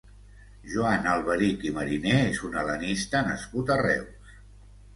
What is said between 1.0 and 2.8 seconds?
Alberich i Mariné és un